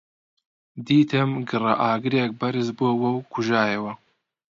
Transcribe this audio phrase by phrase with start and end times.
[0.85, 3.91] دیتم گڕەئاگرێک بەرز بۆوە و کوژایەوە